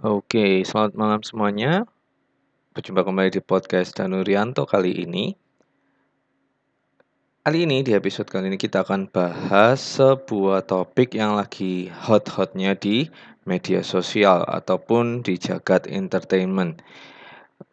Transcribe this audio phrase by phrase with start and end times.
[0.00, 1.84] Oke, selamat malam semuanya.
[2.72, 5.36] Berjumpa kembali di podcast Danu Rianto kali ini.
[7.44, 13.12] Kali ini di episode kali ini kita akan bahas sebuah topik yang lagi hot-hotnya di
[13.44, 16.80] media sosial ataupun di jagat entertainment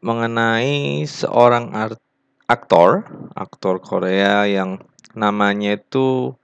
[0.04, 1.72] mengenai seorang
[2.52, 4.84] aktor, aktor Korea yang
[5.16, 6.36] namanya itu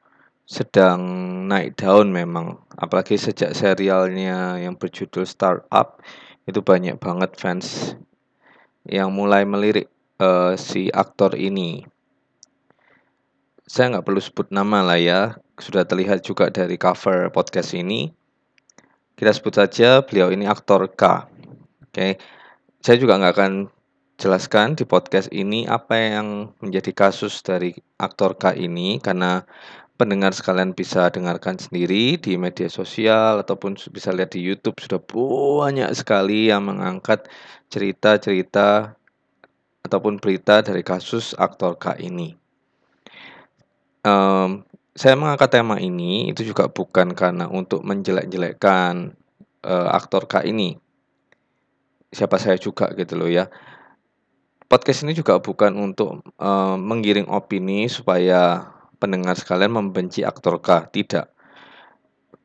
[0.46, 1.02] sedang
[1.50, 2.62] naik daun memang.
[2.78, 5.98] Apalagi sejak serialnya yang berjudul Startup
[6.46, 7.98] itu banyak banget fans
[8.86, 9.90] yang mulai melirik
[10.22, 11.82] uh, si aktor ini.
[13.66, 15.22] Saya nggak perlu sebut nama lah ya,
[15.58, 18.14] sudah terlihat juga dari cover podcast ini.
[19.18, 21.26] Kita sebut saja beliau ini aktor K.
[21.90, 22.22] Oke,
[22.86, 23.54] saya juga nggak akan
[24.22, 29.42] jelaskan di podcast ini apa yang menjadi kasus dari aktor K ini karena
[29.96, 35.88] pendengar sekalian bisa dengarkan sendiri di media sosial ataupun bisa lihat di YouTube sudah banyak
[35.96, 37.32] sekali yang mengangkat
[37.72, 39.00] cerita-cerita
[39.88, 42.36] ataupun berita dari kasus aktor K ini.
[44.04, 49.16] Um, saya mengangkat tema ini itu juga bukan karena untuk menjelek-jelekkan
[49.64, 50.76] uh, aktor K ini.
[52.12, 53.48] Siapa saya juga gitu loh ya.
[54.66, 61.32] Podcast ini juga bukan untuk uh, menggiring opini supaya pendengar sekalian membenci aktor K, tidak.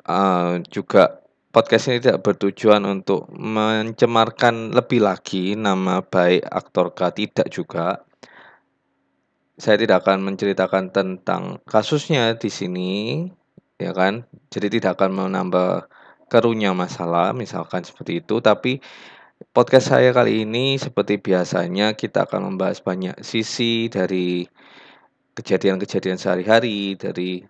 [0.05, 1.21] Uh, juga
[1.51, 8.07] podcast ini tidak bertujuan untuk mencemarkan lebih lagi nama baik aktor K, tidak juga.
[9.61, 12.91] Saya tidak akan menceritakan tentang kasusnya di sini,
[13.77, 14.25] ya kan?
[14.49, 15.91] Jadi tidak akan menambah
[16.31, 18.41] kerunya masalah, misalkan seperti itu.
[18.41, 18.81] Tapi
[19.51, 24.47] podcast saya kali ini seperti biasanya kita akan membahas banyak sisi dari
[25.41, 27.41] kejadian-kejadian sehari-hari, dari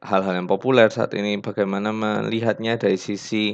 [0.00, 3.52] hal-hal yang populer saat ini, bagaimana melihatnya dari sisi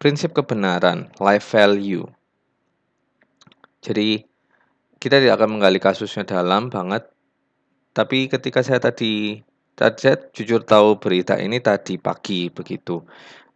[0.00, 2.08] prinsip kebenaran, life value.
[3.84, 4.24] Jadi
[4.96, 7.04] kita tidak akan menggali kasusnya dalam banget.
[7.92, 9.44] Tapi ketika saya tadi,
[9.76, 13.04] tadi saya jujur tahu berita ini tadi pagi begitu.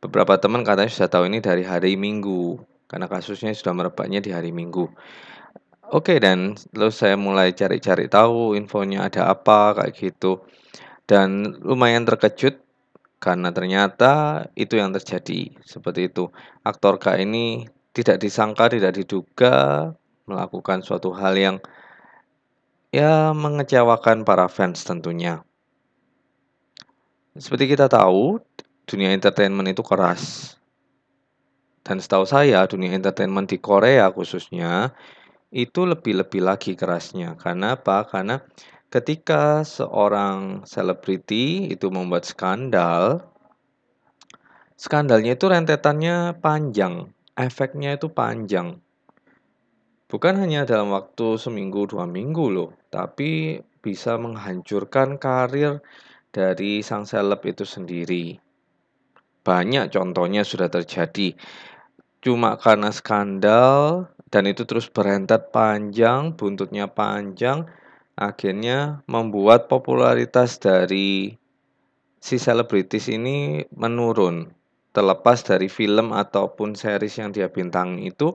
[0.05, 4.53] Beberapa teman katanya sudah tahu ini dari hari Minggu karena kasusnya sudah merebaknya di hari
[4.53, 4.89] Minggu.
[5.93, 10.41] Oke dan lalu saya mulai cari-cari tahu infonya ada apa kayak gitu.
[11.05, 12.57] Dan lumayan terkejut
[13.21, 16.33] karena ternyata itu yang terjadi seperti itu.
[16.65, 19.93] Aktor K ini tidak disangka, tidak diduga
[20.25, 21.57] melakukan suatu hal yang
[22.89, 25.45] ya mengecewakan para fans tentunya.
[27.37, 28.41] Seperti kita tahu,
[28.89, 30.55] dunia entertainment itu keras.
[31.85, 34.95] Dan setahu saya, dunia entertainment di Korea khususnya
[35.55, 37.39] itu lebih-lebih lagi kerasnya.
[37.39, 38.03] Karena apa?
[38.11, 38.43] Karena
[38.91, 43.23] ketika seorang selebriti itu membuat skandal,
[44.75, 48.83] skandalnya itu rentetannya panjang, efeknya itu panjang.
[50.11, 55.79] Bukan hanya dalam waktu seminggu dua minggu loh, tapi bisa menghancurkan karir
[56.35, 58.43] dari sang seleb itu sendiri.
[59.47, 61.37] Banyak contohnya sudah terjadi.
[62.25, 67.71] Cuma karena skandal dan itu terus berentet panjang, buntutnya panjang,
[68.19, 71.39] akhirnya membuat popularitas dari
[72.19, 74.51] si selebritis ini menurun.
[74.91, 78.35] Terlepas dari film ataupun series yang dia bintangi itu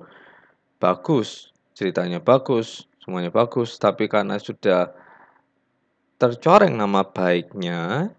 [0.79, 4.95] bagus, ceritanya bagus, semuanya bagus, tapi karena sudah
[6.15, 8.15] tercoreng nama baiknya,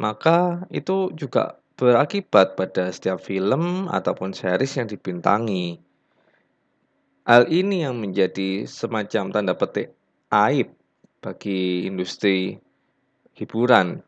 [0.00, 5.91] maka itu juga berakibat pada setiap film ataupun series yang dibintangi.
[7.22, 9.94] Hal ini yang menjadi semacam tanda petik
[10.34, 10.74] aib
[11.22, 12.58] bagi industri
[13.38, 14.02] hiburan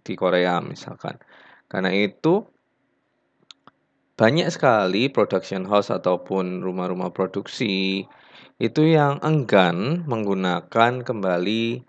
[0.00, 1.20] di Korea misalkan.
[1.68, 2.48] Karena itu
[4.16, 8.08] banyak sekali production house ataupun rumah-rumah produksi
[8.56, 11.84] itu yang enggan menggunakan kembali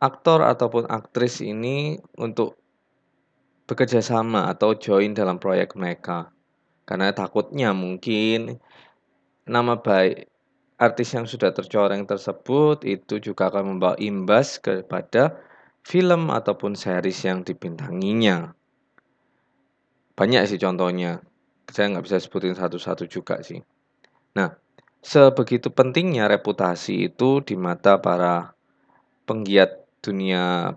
[0.00, 2.56] aktor ataupun aktris ini untuk
[3.68, 6.32] bekerja sama atau join dalam proyek mereka.
[6.88, 8.56] Karena takutnya mungkin
[9.46, 10.30] nama baik
[10.82, 15.38] artis yang sudah tercoreng tersebut itu juga akan membawa imbas kepada
[15.86, 18.54] film ataupun series yang dibintanginya.
[20.18, 21.22] Banyak sih contohnya
[21.70, 23.62] saya nggak bisa sebutin satu-satu juga sih.
[24.34, 24.54] Nah,
[25.02, 28.54] sebegitu pentingnya reputasi itu di mata para
[29.24, 30.74] penggiat dunia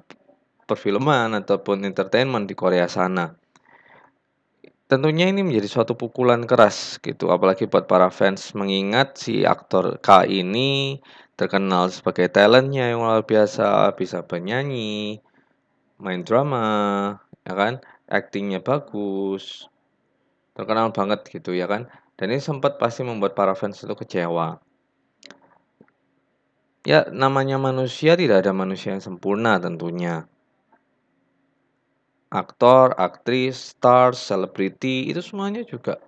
[0.66, 3.34] perfilman ataupun entertainment di Korea sana.
[4.86, 10.30] Tentunya ini menjadi suatu pukulan keras gitu, apalagi buat para fans mengingat si aktor K
[10.30, 11.02] ini
[11.34, 15.26] terkenal sebagai talentnya yang luar biasa, bisa bernyanyi,
[15.98, 17.18] main drama,
[17.50, 17.74] ya kan,
[18.06, 19.66] aktingnya bagus,
[20.54, 24.62] terkenal banget gitu ya kan, dan ini sempat pasti membuat para fans itu kecewa.
[26.86, 30.30] Ya namanya manusia tidak ada manusia yang sempurna tentunya.
[32.36, 36.04] Aktor, aktris, stars, selebriti itu semuanya juga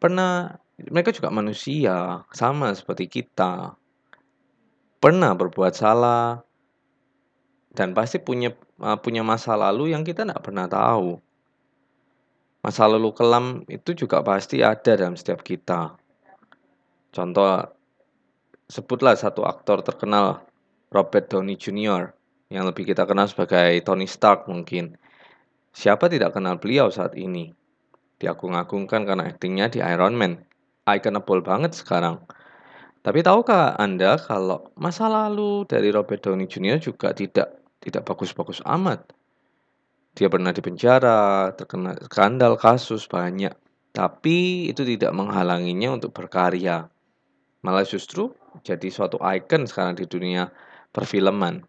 [0.00, 3.76] pernah mereka juga manusia, sama seperti kita.
[4.98, 6.40] Pernah berbuat salah
[7.76, 11.20] dan pasti punya uh, punya masa lalu yang kita nggak pernah tahu.
[12.64, 15.92] Masa lalu kelam itu juga pasti ada dalam setiap kita.
[17.12, 17.60] Contoh,
[18.72, 20.40] sebutlah satu aktor terkenal,
[20.88, 22.16] Robert Downey Jr.,
[22.48, 24.96] yang lebih kita kenal sebagai Tony Stark mungkin.
[25.74, 27.50] Siapa tidak kenal beliau saat ini?
[28.22, 30.38] Diagung-agungkan karena aktingnya di Iron Man.
[30.86, 32.22] Iconable banget sekarang.
[33.02, 36.78] Tapi tahukah Anda kalau masa lalu dari Robert Downey Jr.
[36.78, 39.02] juga tidak tidak bagus-bagus amat.
[40.14, 43.52] Dia pernah dipenjara, terkena skandal, kasus banyak.
[43.90, 46.86] Tapi itu tidak menghalanginya untuk berkarya.
[47.66, 48.30] Malah justru
[48.62, 50.54] jadi suatu ikon sekarang di dunia
[50.94, 51.66] perfilman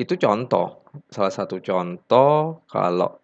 [0.00, 3.20] itu contoh, salah satu contoh kalau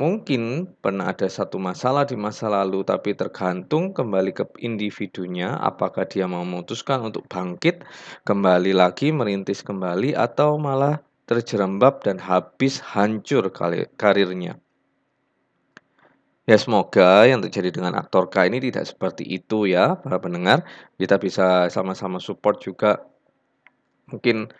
[0.00, 6.24] mungkin pernah ada satu masalah di masa lalu, tapi tergantung kembali ke individunya, apakah dia
[6.24, 7.84] mau memutuskan untuk bangkit,
[8.24, 13.52] kembali lagi, merintis kembali, atau malah terjerembab dan habis hancur
[14.00, 14.56] karirnya.
[16.48, 20.66] Ya semoga yang terjadi dengan aktor K ini tidak seperti itu ya para pendengar.
[20.98, 23.06] Kita bisa sama-sama support juga
[24.10, 24.50] mungkin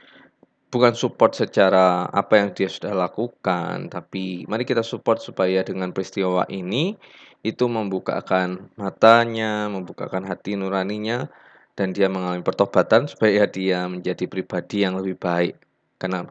[0.71, 6.47] bukan support secara apa yang dia sudah lakukan, tapi mari kita support supaya dengan peristiwa
[6.47, 6.95] ini
[7.43, 11.27] itu membukakan matanya, membukakan hati nuraninya
[11.75, 15.59] dan dia mengalami pertobatan supaya dia menjadi pribadi yang lebih baik.
[15.99, 16.25] Karena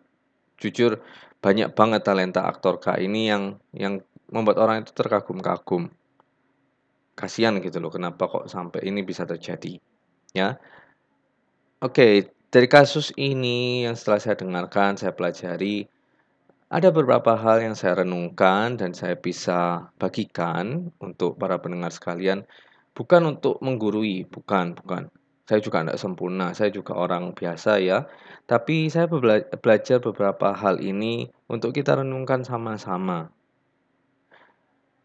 [0.55, 1.03] jujur
[1.43, 3.43] banyak banget talenta aktor K ini yang
[3.75, 3.99] yang
[4.31, 5.91] membuat orang itu terkagum-kagum.
[7.19, 9.75] Kasihan gitu loh kenapa kok sampai ini bisa terjadi.
[10.31, 10.55] Ya.
[11.79, 15.85] Oke, dari kasus ini yang setelah saya dengarkan, saya pelajari,
[16.69, 22.45] ada beberapa hal yang saya renungkan dan saya bisa bagikan untuk para pendengar sekalian.
[22.97, 25.13] Bukan untuk menggurui, bukan, bukan.
[25.49, 28.05] Saya juga tidak sempurna, saya juga orang biasa ya.
[28.45, 29.09] Tapi saya
[29.57, 33.33] belajar beberapa hal ini untuk kita renungkan sama-sama.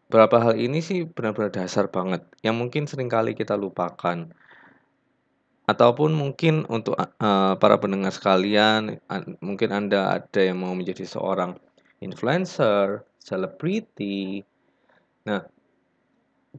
[0.05, 4.29] Beberapa hal ini sih benar-benar dasar banget, yang mungkin sering kali kita lupakan.
[5.65, 9.01] Ataupun mungkin untuk, uh, para pendengar sekalian,
[9.41, 11.57] mungkin Anda ada yang mau menjadi seorang
[12.05, 14.45] influencer, selebriti.
[15.25, 15.41] Nah,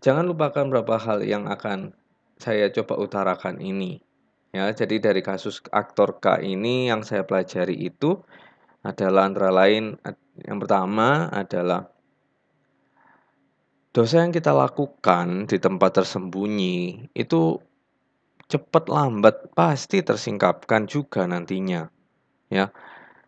[0.03, 1.94] jangan lupakan beberapa hal yang akan
[2.37, 4.03] saya coba utarakan ini,
[4.50, 4.75] ya.
[4.75, 8.19] Jadi dari kasus aktor K ini yang saya pelajari itu
[8.82, 9.99] adalah antara lain
[10.47, 11.91] yang pertama adalah
[13.91, 17.56] dosa yang kita lakukan di tempat tersembunyi itu
[18.46, 21.90] cepat lambat pasti tersingkapkan juga nantinya.
[22.50, 22.70] Ya.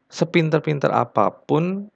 [0.09, 1.93] Sepinter-pinter apa pun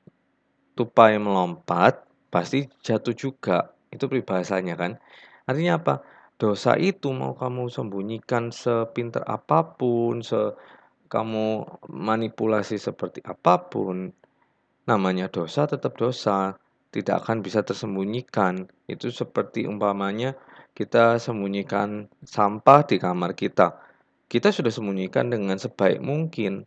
[0.77, 3.73] tupai melompat pasti jatuh juga.
[3.93, 4.99] Itu peribahasanya kan.
[5.47, 5.95] Artinya apa?
[6.41, 10.59] Dosa itu mau kamu sembunyikan sepinter apa pun, se
[11.07, 14.11] kamu manipulasi seperti apa pun,
[14.89, 16.57] namanya dosa tetap dosa,
[16.91, 18.67] tidak akan bisa tersembunyikan.
[18.91, 20.35] Itu seperti umpamanya
[20.73, 23.77] kita sembunyikan sampah di kamar kita.
[24.29, 26.65] Kita sudah sembunyikan dengan sebaik mungkin,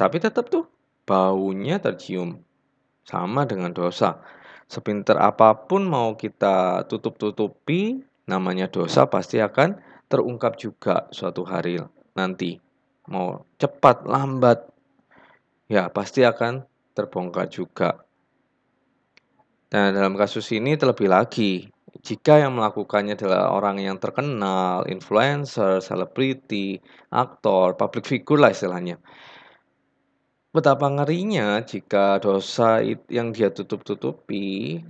[0.00, 0.64] tapi tetap tuh
[1.04, 2.40] baunya tercium.
[3.06, 4.18] Sama dengan dosa.
[4.66, 9.78] Sepinter apa pun mau kita tutup-tutupi, namanya dosa pasti akan
[10.10, 11.78] terungkap juga suatu hari
[12.18, 12.58] nanti.
[13.06, 14.66] Mau cepat, lambat,
[15.70, 16.66] ya pasti akan
[16.98, 18.02] terbongkar juga.
[19.70, 21.70] Dan dalam kasus ini terlebih lagi,
[22.02, 26.80] jika yang melakukannya adalah orang yang terkenal, influencer, selebriti,
[27.12, 29.00] aktor, public figure lah istilahnya.
[30.52, 32.80] Betapa ngerinya jika dosa
[33.12, 34.80] yang dia tutup-tutupi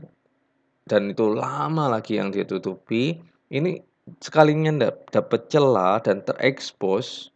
[0.86, 3.18] dan itu lama lagi yang dia tutupi,
[3.50, 3.82] ini
[4.22, 7.34] sekalinya dapat celah dan terekspos,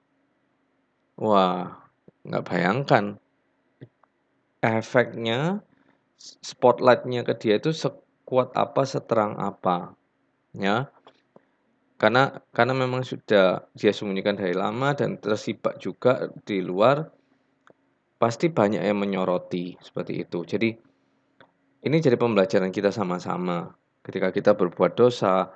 [1.18, 1.74] wah
[2.22, 3.18] nggak bayangkan
[4.62, 5.64] efeknya
[6.20, 7.72] spotlightnya ke dia itu
[8.30, 9.99] sekuat apa, seterang apa,
[10.54, 10.87] ya.
[11.99, 17.10] Karena karena memang sudah dia sembunyikan dari lama dan tersibak juga di luar,
[18.22, 20.46] pasti banyak yang menyoroti seperti itu.
[20.46, 20.70] Jadi
[21.82, 23.75] ini jadi pembelajaran kita sama-sama.
[24.06, 25.50] Ketika kita berbuat dosa,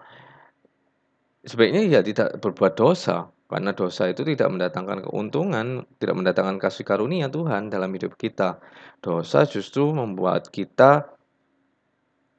[1.46, 3.30] sebaiknya ya tidak berbuat dosa.
[3.46, 8.58] Karena dosa itu tidak mendatangkan keuntungan, tidak mendatangkan kasih karunia Tuhan dalam hidup kita.
[8.98, 11.13] Dosa justru membuat kita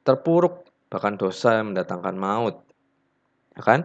[0.06, 2.62] terpuruk, bahkan dosa yang mendatangkan maut.
[3.58, 3.80] Ya kan?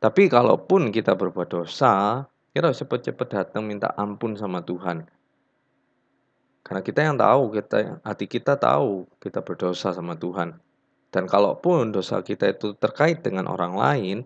[0.00, 5.08] Tapi kalaupun kita berbuat dosa, kita harus cepat-cepat datang minta ampun sama Tuhan.
[6.60, 10.60] Karena kita yang tahu, kita hati kita tahu kita berdosa sama Tuhan.
[11.10, 14.16] Dan kalaupun dosa kita itu terkait dengan orang lain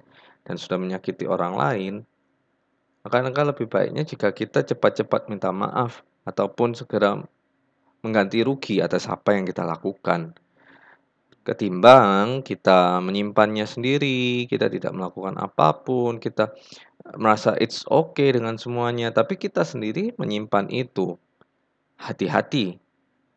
[0.44, 1.94] dan sudah menyakiti orang lain,
[3.04, 7.20] maka lebih baiknya jika kita cepat-cepat minta maaf ataupun segera
[8.04, 10.36] mengganti rugi atas apa yang kita lakukan.
[11.44, 16.56] Ketimbang kita menyimpannya sendiri, kita tidak melakukan apa pun, kita
[17.20, 21.20] merasa it's okay dengan semuanya, tapi kita sendiri menyimpan itu.
[22.00, 22.80] Hati-hati,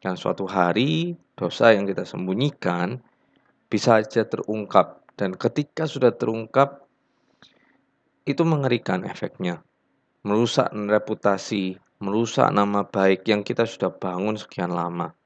[0.07, 3.01] yang suatu hari dosa yang kita sembunyikan
[3.67, 6.85] bisa saja terungkap dan ketika sudah terungkap
[8.23, 9.65] itu mengerikan efeknya.
[10.21, 15.16] Merusak reputasi, merusak nama baik yang kita sudah bangun sekian lama.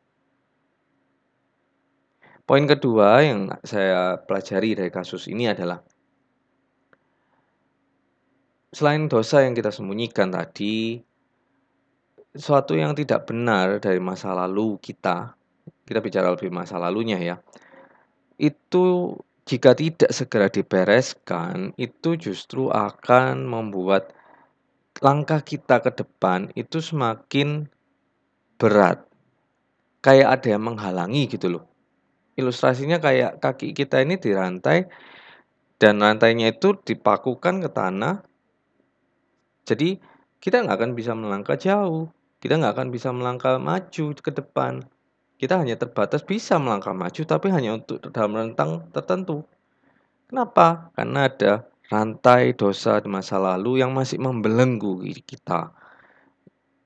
[2.41, 5.79] Poin kedua yang saya pelajari dari kasus ini adalah
[8.73, 10.99] selain dosa yang kita sembunyikan tadi,
[12.33, 15.35] sesuatu yang tidak benar dari masa lalu kita,
[15.85, 17.35] kita bicara lebih masa lalunya ya,
[18.39, 24.15] itu jika tidak segera dibereskan, itu justru akan membuat
[25.03, 27.67] langkah kita ke depan itu semakin
[28.55, 29.03] berat.
[30.01, 31.70] Kayak ada yang menghalangi gitu loh.
[32.39, 34.87] Ilustrasinya kayak kaki kita ini dirantai
[35.81, 38.23] dan rantainya itu dipakukan ke tanah.
[39.67, 39.97] Jadi
[40.41, 42.07] kita nggak akan bisa melangkah jauh.
[42.41, 44.81] Kita nggak akan bisa melangkah maju ke depan.
[45.41, 49.41] Kita hanya terbatas bisa melangkah maju tapi hanya untuk dalam rentang tertentu.
[50.29, 50.93] Kenapa?
[50.95, 55.75] Karena ada rantai dosa di masa lalu yang masih membelenggu kita.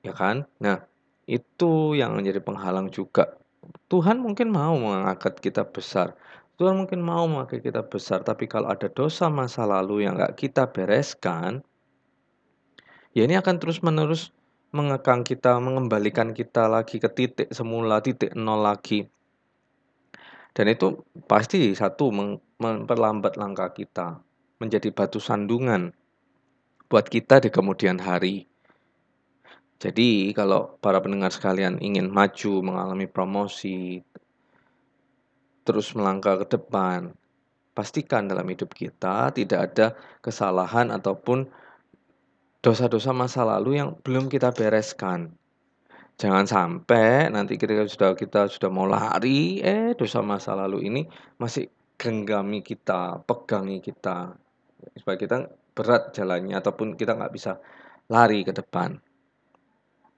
[0.02, 0.50] Ya kan?
[0.58, 0.82] Nah,
[1.30, 3.38] itu yang menjadi penghalang juga.
[3.86, 6.18] Tuhan mungkin mau mengangkat kita besar.
[6.56, 10.72] Tuhan mungkin mau memakai kita besar, tapi kalau ada dosa masa lalu yang gak kita
[10.72, 11.60] bereskan,
[13.12, 14.32] ya ini akan terus-menerus
[14.72, 19.04] mengekang kita, mengembalikan kita lagi ke titik semula, titik nol lagi.
[20.56, 22.08] Dan itu pasti satu
[22.56, 24.24] memperlambat langkah kita,
[24.56, 25.92] menjadi batu sandungan
[26.88, 28.48] buat kita di kemudian hari.
[29.76, 34.00] Jadi kalau para pendengar sekalian ingin maju, mengalami promosi,
[35.68, 37.12] terus melangkah ke depan,
[37.76, 39.86] pastikan dalam hidup kita tidak ada
[40.24, 41.44] kesalahan ataupun
[42.64, 45.36] dosa-dosa masa lalu yang belum kita bereskan.
[46.16, 51.04] Jangan sampai nanti ketika sudah kita sudah mau lari, eh dosa masa lalu ini
[51.36, 51.68] masih
[52.00, 54.32] genggami kita, pegangi kita.
[54.96, 55.36] Supaya kita
[55.76, 57.60] berat jalannya ataupun kita nggak bisa
[58.08, 58.96] lari ke depan.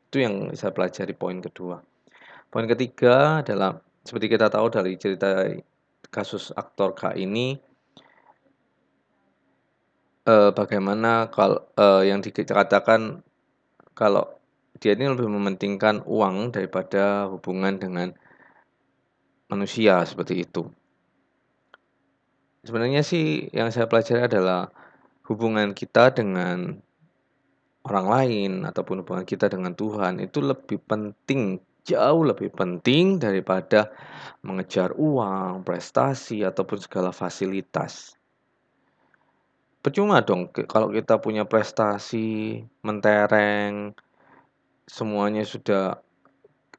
[0.09, 1.85] Itu yang saya pelajari poin kedua.
[2.49, 3.77] Poin ketiga adalah
[4.09, 5.45] seperti kita tahu dari cerita
[6.09, 7.61] kasus aktor K ini,
[10.25, 13.21] uh, bagaimana kalau uh, yang dikatakan
[13.93, 14.25] kalau
[14.81, 18.09] dia ini lebih mementingkan uang daripada hubungan dengan
[19.53, 20.73] manusia seperti itu.
[22.65, 24.73] Sebenarnya sih yang saya pelajari adalah
[25.29, 26.81] hubungan kita dengan
[27.89, 31.57] orang lain ataupun hubungan kita dengan Tuhan itu lebih penting,
[31.89, 33.89] jauh lebih penting daripada
[34.45, 38.13] mengejar uang, prestasi ataupun segala fasilitas.
[39.81, 43.97] Percuma dong kalau kita punya prestasi, mentereng,
[44.85, 45.97] semuanya sudah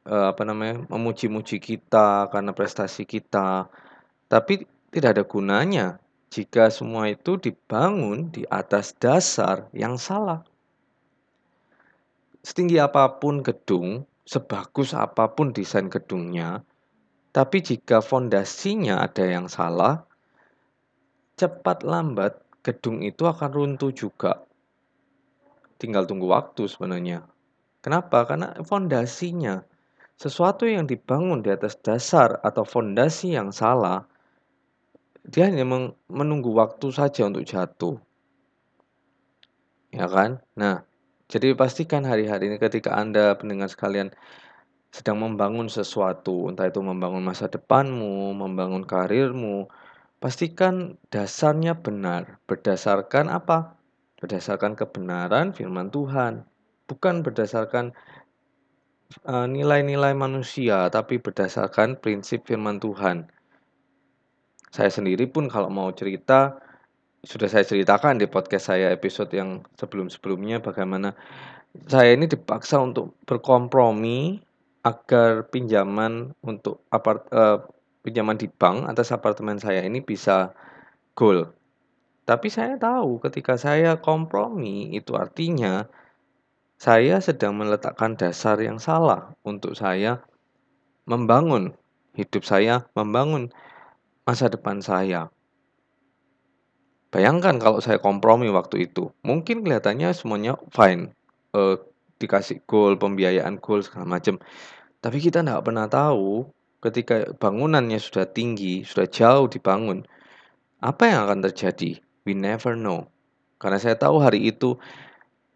[0.06, 3.66] uh, apa namanya memuji-muji kita karena prestasi kita,
[4.30, 5.88] tapi tidak ada gunanya
[6.30, 10.46] jika semua itu dibangun di atas dasar yang salah.
[12.40, 16.64] Setinggi apa pun gedung, sebagus apa pun desain gedungnya,
[17.36, 20.08] tapi jika fondasinya ada yang salah,
[21.36, 24.44] cepat lambat gedung itu akan runtuh juga.
[25.80, 27.24] Tinggal tunggu waktu sebenarnya.
[27.80, 28.28] Kenapa?
[28.28, 29.64] Karena fondasinya
[30.20, 34.04] sesuatu yang dibangun di atas dasar atau fondasi yang salah,
[35.24, 35.64] dia hanya
[36.12, 37.96] menunggu waktu saja untuk jatuh.
[39.96, 40.44] Ya kan?
[40.60, 40.84] Nah,
[41.30, 44.12] jadi pastikan hari-hari ini ketika Anda pendengar sekalian
[44.90, 49.70] sedang membangun sesuatu, entah itu membangun masa depanmu, membangun karirmu,
[50.20, 52.44] Pastikan dasarnya benar.
[52.44, 53.80] Berdasarkan apa?
[54.20, 56.44] Berdasarkan kebenaran firman Tuhan.
[56.92, 57.96] Bukan berdasarkan
[59.24, 63.32] uh, nilai-nilai manusia, tapi berdasarkan prinsip firman Tuhan.
[64.76, 66.60] Saya sendiri pun kalau mau cerita,
[67.20, 71.16] sudah saya ceritakan di podcast saya episode yang sebelum-sebelumnya bagaimana
[71.86, 74.40] saya ini dipaksa untuk berkompromi
[74.88, 77.60] agar pinjaman untuk apart eee,
[78.08, 80.56] pinjaman di bank atas apartemen saya ini bisa
[81.14, 81.52] goal.
[82.24, 85.90] Tapi saya tahu ketika saya kompromi itu artinya
[86.80, 90.24] saya sedang meletakkan dasar yang salah untuk saya
[91.04, 91.76] membangun
[92.16, 93.52] hidup saya, membangun
[94.24, 95.28] masa depan saya.
[97.10, 101.10] Bayangkan kalau saya kompromi waktu itu, mungkin kelihatannya semuanya fine,
[101.58, 101.82] eee,
[102.22, 104.38] dikasih goal, pembiayaan goal segala macam.
[105.02, 106.46] Tapi kita nggak pernah tahu
[106.86, 110.06] ketika bangunannya sudah tinggi, sudah jauh dibangun,
[110.86, 111.98] apa yang akan terjadi?
[112.30, 113.10] We never know.
[113.58, 114.78] Karena saya tahu hari itu,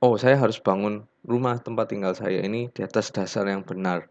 [0.01, 4.09] oh saya harus bangun rumah tempat tinggal saya ini di atas dasar yang benar.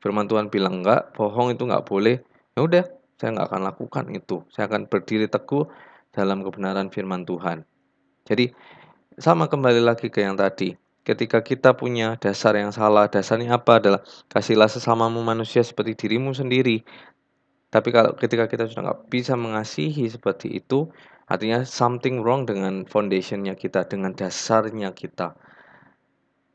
[0.00, 2.24] Firman Tuhan bilang enggak, bohong itu nggak boleh.
[2.56, 2.84] Ya udah,
[3.20, 4.42] saya nggak akan lakukan itu.
[4.48, 5.68] Saya akan berdiri teguh
[6.14, 7.66] dalam kebenaran firman Tuhan.
[8.24, 8.54] Jadi
[9.18, 10.78] sama kembali lagi ke yang tadi.
[11.04, 14.00] Ketika kita punya dasar yang salah, dasarnya apa adalah
[14.32, 16.80] kasihlah sesamamu manusia seperti dirimu sendiri.
[17.68, 20.88] Tapi kalau ketika kita sudah nggak bisa mengasihi seperti itu,
[21.28, 25.36] artinya something wrong dengan foundationnya kita, dengan dasarnya kita.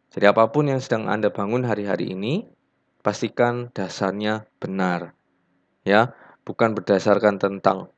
[0.09, 2.49] Jadi apa pun yang sedang Anda bangun hari-hari ini,
[3.05, 5.13] pastikan dasarnya benar.
[5.85, 7.93] Ya, bukan berdasarkan tentang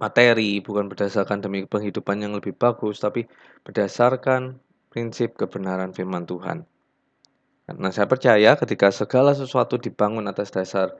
[0.00, 3.28] materi, bukan berdasarkan demi penghidupan yang lebih bagus, tapi
[3.62, 4.56] berdasarkan
[4.88, 6.64] prinsip kebenaran firman Tuhan.
[7.68, 10.96] Karena saya percaya ketika segala sesuatu dibangun atas dasar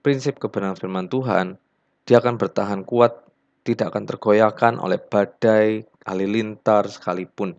[0.00, 1.60] prinsip kebenaran firman Tuhan,
[2.08, 3.26] dia akan bertahan kuat,
[3.66, 7.58] tidak akan tergoyahkan oleh badai, halilintar sekalipun.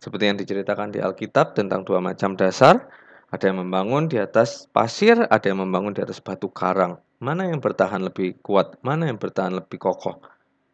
[0.00, 2.88] Seperti yang diceritakan di Alkitab tentang dua macam dasar,
[3.28, 7.00] ada yang membangun di atas pasir, ada yang membangun di atas batu karang.
[7.18, 8.76] Mana yang bertahan lebih kuat?
[8.84, 10.20] Mana yang bertahan lebih kokoh?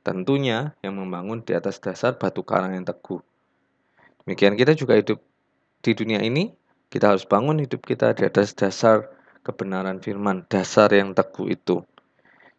[0.02, 3.22] Tentunya yang membangun di atas dasar batu karang yang teguh.
[4.26, 5.22] Demikian kita juga hidup
[5.82, 6.50] di dunia ini,
[6.90, 9.10] kita harus bangun hidup kita di atas dasar
[9.46, 11.82] kebenaran firman, dasar yang teguh itu.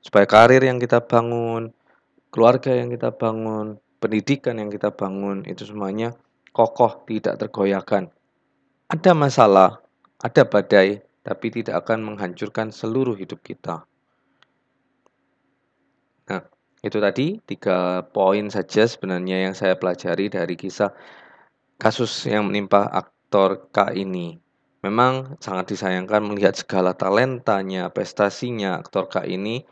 [0.04, 1.72] Supaya karir yang kita bangun,
[2.32, 6.12] keluarga yang kita bangun, pendidikan yang kita bangun, itu semuanya
[6.52, 8.12] kokoh, tidak tergoyahkan.
[8.92, 9.80] Ada masalah,
[10.20, 13.88] ada badai, tapi tidak akan menghancurkan seluruh hidup kita.
[16.28, 16.44] Nah,
[16.84, 20.92] itu tadi tiga poin saja sebenarnya yang saya pelajari dari kisah
[21.80, 24.36] kasus yang menimpa aktor K ini.
[24.84, 29.64] Memang sangat disayangkan melihat segala talentanya, prestasinya aktor K ini,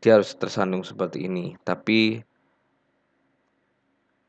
[0.00, 1.60] dia harus tersandung seperti ini.
[1.60, 2.24] Tapi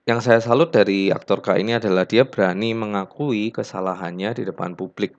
[0.04, 5.16] yang saya salut dari aktor K ini adalah dia berani mengakui kesalahannya di depan publik.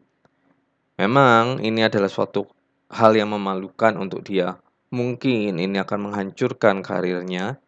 [1.00, 2.44] Memang ini adalah suatu
[2.92, 4.60] hal yang memalukan untuk dia.
[4.94, 7.58] Mungkin ini akan menghancurkan karirnya,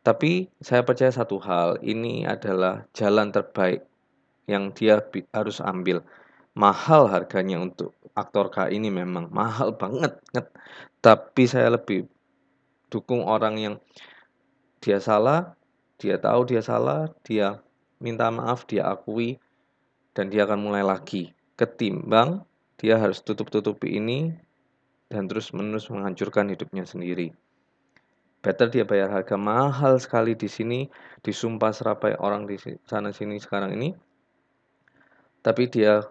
[0.00, 3.84] tapi saya percaya satu hal, ini adalah jalan terbaik
[4.48, 4.98] yang dia
[5.30, 6.00] harus ambil.
[6.56, 10.20] Mahal harganya untuk aktor K ini memang mahal banget,
[11.04, 12.08] tapi saya lebih
[12.92, 13.74] dukung orang yang
[14.84, 15.56] dia salah,
[15.96, 17.60] dia tahu dia salah, dia
[18.02, 19.40] minta maaf, dia akui,
[20.12, 21.32] dan dia akan mulai lagi.
[21.56, 22.44] Ketimbang
[22.76, 24.34] dia harus tutup-tutupi ini
[25.12, 27.36] dan terus-menerus menghancurkan hidupnya sendiri.
[28.40, 30.88] Better dia bayar harga mahal sekali di sini,
[31.20, 32.56] disumpah serapai orang di
[32.88, 33.92] sana sini sekarang ini,
[35.44, 36.02] tapi dia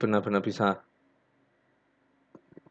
[0.00, 0.80] benar-benar bisa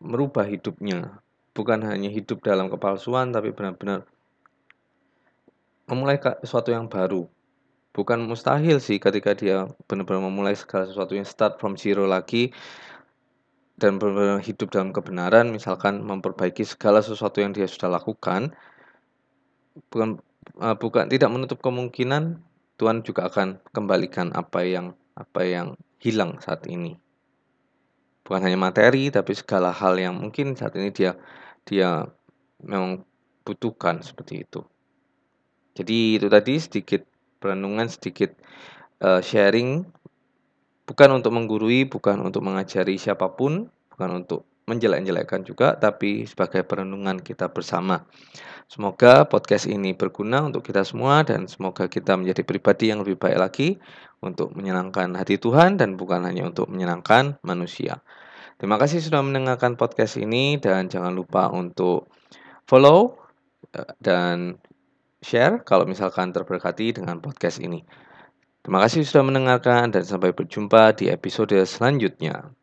[0.01, 1.21] merubah hidupnya.
[1.53, 4.03] Bukan hanya hidup dalam kepalsuan, tapi benar-benar
[5.87, 7.27] memulai sesuatu yang baru.
[7.91, 12.55] Bukan mustahil sih ketika dia benar-benar memulai segala sesuatu yang start from zero lagi,
[13.81, 18.53] dan benar-benar hidup dalam kebenaran, misalkan memperbaiki segala sesuatu yang dia sudah lakukan,
[19.89, 20.21] bukan
[20.61, 22.37] uh, bukan tidak menutup kemungkinan
[22.77, 26.93] Tuhan juga akan kembalikan apa yang apa yang hilang saat ini.
[28.21, 31.17] Bukan hanya materi, tapi segala hal yang mungkin saat ini dia
[31.65, 32.05] dia
[32.61, 33.01] memang
[33.41, 34.61] butuhkan seperti itu.
[35.73, 37.01] Jadi itu tadi sedikit
[37.41, 38.37] perenungan, sedikit
[39.01, 39.89] uh, sharing
[40.85, 47.19] Bukan untuk menggurui, bukan untuk mengajari siapa pun, bukan untuk menjelek-jelekkan juga, tapi sebagai perenungan
[47.19, 48.05] kita bersama.
[48.71, 53.35] Semoga podcast ini berguna untuk kita semua dan semoga kita menjadi pribadi yang lebih baik
[53.35, 53.69] lagi
[54.23, 57.99] untuk menyenangkan hati Tuhan dan bukan hanya untuk menyenangkan manusia.
[58.55, 62.07] Terima kasih sudah mendengarkan podcast ini dan jangan lupa untuk
[62.63, 63.19] follow
[63.75, 64.55] eh, dan
[65.19, 67.83] share kalau misalkan terberkati dengan podcast ini.
[68.61, 72.53] Terima kasih sudah mendengarkan dan sampai berjumpa di episode selanjutnya.